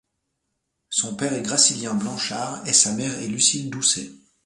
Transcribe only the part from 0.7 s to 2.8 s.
Son père est Gracilien Blanchard et